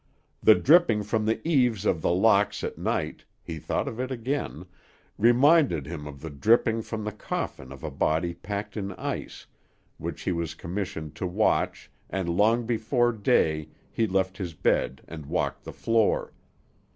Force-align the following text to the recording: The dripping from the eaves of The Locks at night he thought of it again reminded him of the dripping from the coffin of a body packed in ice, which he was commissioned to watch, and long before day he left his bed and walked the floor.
The 0.41 0.55
dripping 0.55 1.03
from 1.03 1.25
the 1.27 1.47
eaves 1.47 1.85
of 1.85 2.01
The 2.01 2.09
Locks 2.09 2.63
at 2.63 2.75
night 2.75 3.23
he 3.43 3.59
thought 3.59 3.87
of 3.87 3.99
it 3.99 4.09
again 4.09 4.65
reminded 5.15 5.85
him 5.85 6.07
of 6.07 6.21
the 6.21 6.31
dripping 6.31 6.81
from 6.81 7.03
the 7.03 7.11
coffin 7.11 7.71
of 7.71 7.83
a 7.83 7.91
body 7.91 8.33
packed 8.33 8.75
in 8.75 8.93
ice, 8.93 9.45
which 9.99 10.23
he 10.23 10.31
was 10.31 10.55
commissioned 10.55 11.13
to 11.17 11.27
watch, 11.27 11.91
and 12.09 12.29
long 12.35 12.65
before 12.65 13.11
day 13.11 13.69
he 13.91 14.07
left 14.07 14.39
his 14.39 14.55
bed 14.55 15.03
and 15.07 15.27
walked 15.27 15.65
the 15.65 15.71
floor. 15.71 16.33